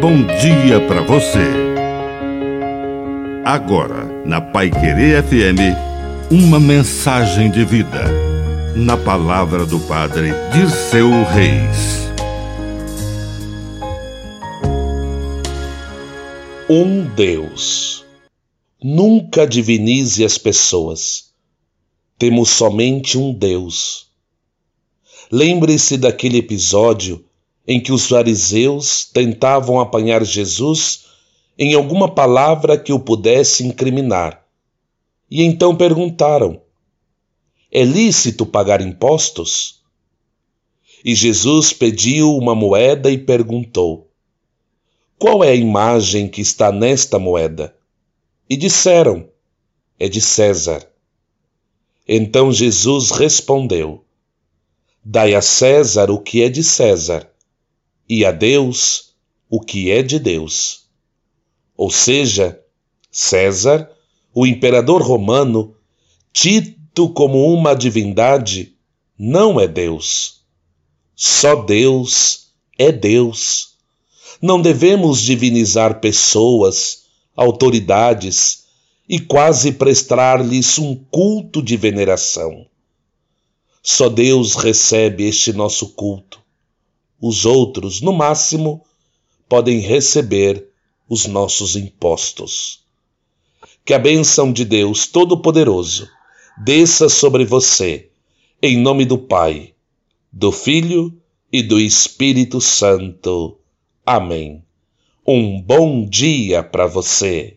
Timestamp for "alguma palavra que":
31.72-32.92